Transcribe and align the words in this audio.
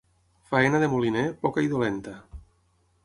Feina 0.53 0.79
de 0.83 0.87
moliner, 0.95 1.25
poca 1.43 1.65
i 1.67 1.69
dolenta. 1.75 2.17